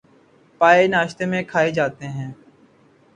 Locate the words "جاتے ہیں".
1.71-2.31